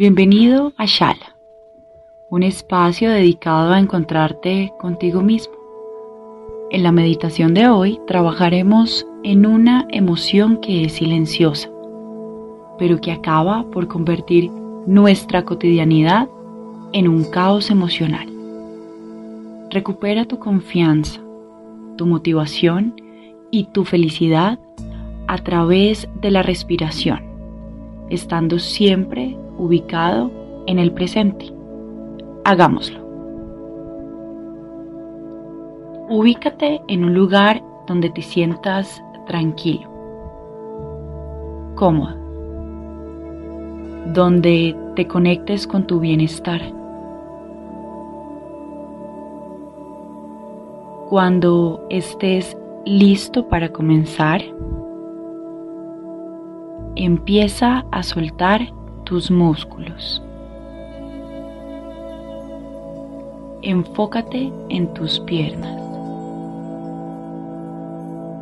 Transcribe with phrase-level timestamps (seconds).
[0.00, 1.36] Bienvenido a Shala,
[2.30, 5.52] un espacio dedicado a encontrarte contigo mismo.
[6.70, 11.68] En la meditación de hoy trabajaremos en una emoción que es silenciosa,
[12.78, 14.50] pero que acaba por convertir
[14.86, 16.30] nuestra cotidianidad
[16.94, 18.26] en un caos emocional.
[19.68, 21.20] Recupera tu confianza,
[21.98, 22.94] tu motivación
[23.50, 24.58] y tu felicidad
[25.26, 27.20] a través de la respiración,
[28.08, 30.30] estando siempre ubicado
[30.66, 31.52] en el presente.
[32.44, 32.98] Hagámoslo.
[36.08, 39.88] Ubícate en un lugar donde te sientas tranquilo,
[41.76, 42.16] cómodo,
[44.12, 46.60] donde te conectes con tu bienestar.
[51.10, 54.40] Cuando estés listo para comenzar,
[56.96, 58.72] empieza a soltar
[59.10, 60.22] tus músculos.
[63.62, 65.82] Enfócate en tus piernas,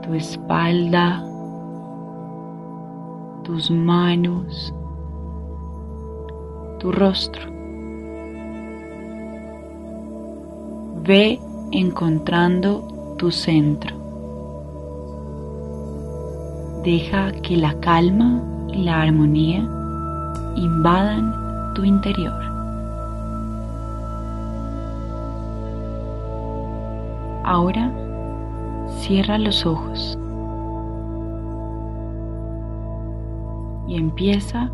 [0.02, 1.24] tu espalda,
[3.44, 4.74] tus manos,
[6.80, 7.50] tu rostro.
[11.02, 11.40] Ve
[11.72, 13.96] encontrando tu centro.
[16.84, 19.77] Deja que la calma y la armonía
[20.58, 22.42] invadan tu interior.
[27.44, 27.90] Ahora
[29.00, 30.18] cierra los ojos
[33.86, 34.70] y empieza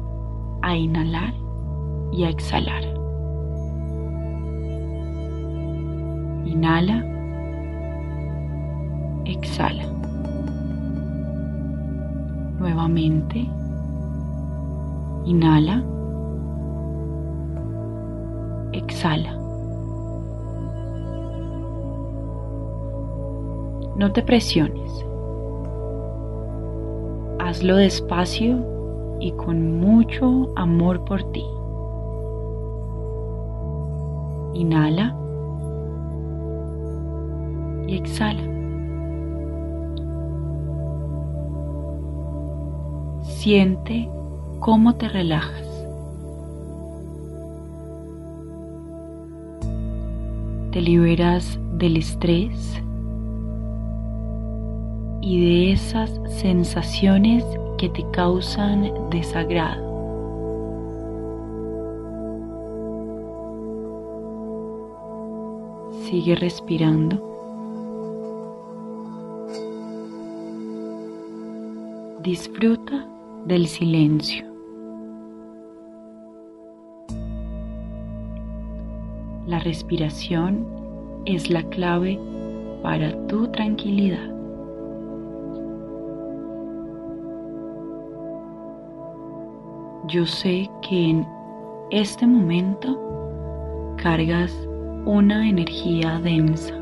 [0.62, 1.32] a inhalar
[2.10, 2.82] y a exhalar.
[6.46, 7.04] Inhala,
[9.24, 9.84] exhala.
[12.58, 13.48] Nuevamente.
[15.24, 15.82] Inhala.
[18.72, 19.38] Exhala.
[23.96, 25.06] No te presiones.
[27.38, 28.58] Hazlo despacio
[29.20, 31.44] y con mucho amor por ti.
[34.54, 35.16] Inhala
[37.86, 38.42] y exhala.
[43.22, 44.08] Siente
[44.64, 45.68] cómo te relajas.
[50.72, 52.80] Te liberas del estrés
[55.20, 57.44] y de esas sensaciones
[57.76, 59.84] que te causan desagrado.
[66.08, 67.20] Sigue respirando.
[72.22, 73.06] Disfruta
[73.44, 74.53] del silencio.
[79.46, 80.66] La respiración
[81.26, 82.18] es la clave
[82.82, 84.34] para tu tranquilidad.
[90.06, 91.26] Yo sé que en
[91.90, 92.98] este momento
[94.02, 94.50] cargas
[95.04, 96.74] una energía densa,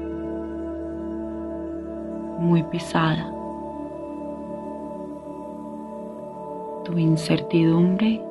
[2.38, 3.28] muy pesada.
[6.84, 8.22] Tu incertidumbre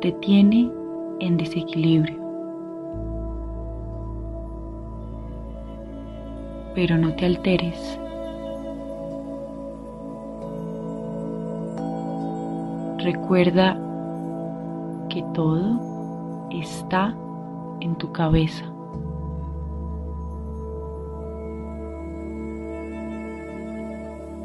[0.00, 0.70] te tiene
[1.20, 2.27] en desequilibrio.
[6.78, 7.98] Pero no te alteres.
[12.98, 13.76] Recuerda
[15.08, 17.16] que todo está
[17.80, 18.64] en tu cabeza.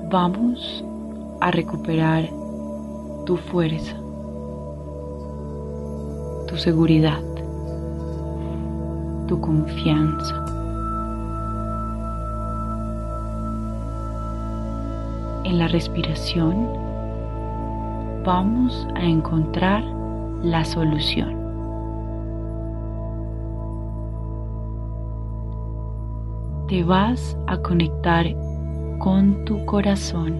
[0.09, 0.83] Vamos
[1.39, 2.27] a recuperar
[3.27, 3.95] tu fuerza,
[6.47, 7.21] tu seguridad,
[9.27, 10.62] tu confianza.
[15.53, 16.67] En la respiración
[18.25, 19.83] vamos a encontrar
[20.41, 21.35] la solución.
[26.67, 28.25] Te vas a conectar
[28.97, 30.33] con tu corazón.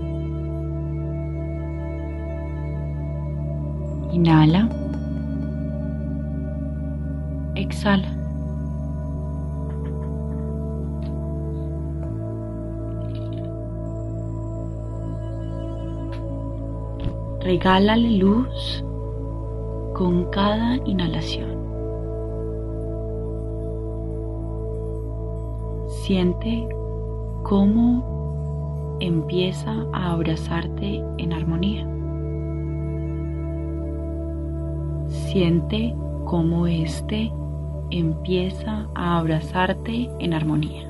[4.12, 4.68] Inhala.
[7.54, 8.23] Exhala.
[17.44, 18.86] Regálale luz
[19.96, 21.58] con cada inhalación.
[25.90, 26.66] Siente
[27.44, 31.86] cómo empieza a abrazarte en armonía.
[35.10, 35.94] Siente
[36.24, 37.30] cómo éste
[37.90, 40.90] empieza a abrazarte en armonía.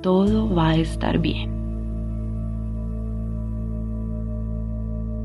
[0.00, 1.61] Todo va a estar bien.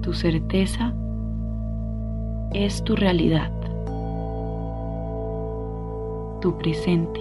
[0.07, 0.93] Tu certeza
[2.53, 3.51] es tu realidad,
[6.39, 7.19] tu presente.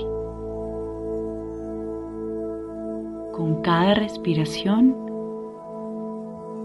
[3.32, 4.94] Con cada respiración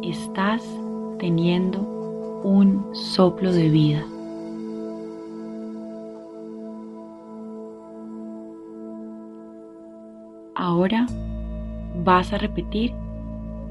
[0.03, 0.62] estás
[1.18, 1.79] teniendo
[2.44, 4.06] un soplo de vida.
[10.53, 11.07] Ahora
[12.06, 12.94] vas a repetir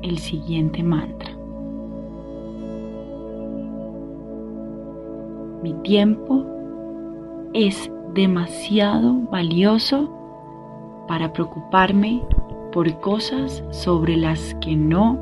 [0.02, 1.39] el siguiente mantra.
[5.62, 6.42] Mi tiempo
[7.52, 10.08] es demasiado valioso
[11.06, 12.22] para preocuparme
[12.72, 15.18] por cosas sobre las que no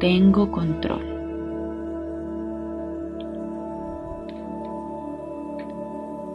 [0.00, 1.04] tengo control.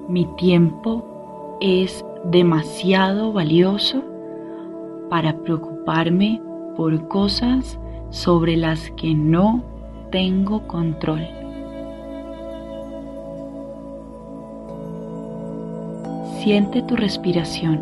[0.08, 4.04] Mi tiempo es demasiado valioso
[5.10, 6.42] para preocuparme
[6.78, 7.78] por cosas
[8.10, 9.64] sobre las que no
[10.12, 11.43] tengo control.
[16.44, 17.80] Siente tu respiración.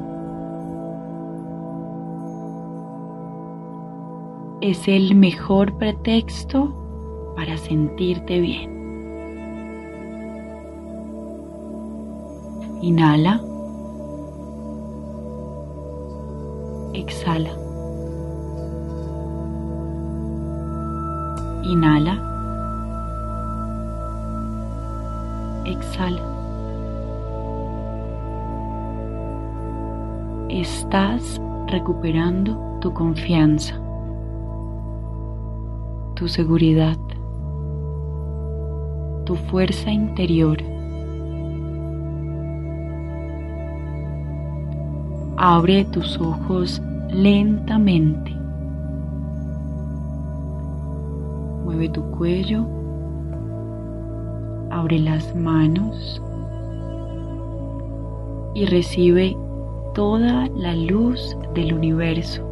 [4.62, 6.72] Es el mejor pretexto
[7.36, 8.69] para sentirte bien.
[12.84, 13.42] Inhala.
[16.94, 17.50] Exhala.
[21.63, 22.13] Inhala.
[25.66, 26.41] Exhala.
[30.59, 33.75] Estás recuperando tu confianza,
[36.15, 36.98] tu seguridad,
[39.25, 40.57] tu fuerza interior.
[45.38, 48.36] Abre tus ojos lentamente.
[51.63, 52.65] Mueve tu cuello.
[54.70, 56.22] Abre las manos
[58.53, 59.36] y recibe
[59.93, 62.48] toda la luz del universo.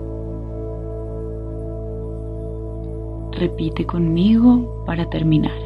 [3.31, 5.57] Repite conmigo para terminar.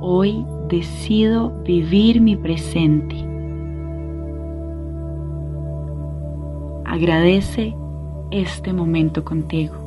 [0.00, 3.16] Hoy decido vivir mi presente.
[6.84, 7.74] Agradece
[8.30, 9.81] este momento contigo.